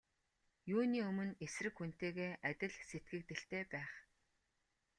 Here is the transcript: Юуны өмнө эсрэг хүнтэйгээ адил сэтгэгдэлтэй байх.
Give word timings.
Юуны 0.73 0.99
өмнө 1.09 1.33
эсрэг 1.45 1.73
хүнтэйгээ 1.77 2.31
адил 2.49 2.73
сэтгэгдэлтэй 2.89 3.63
байх. 3.73 3.91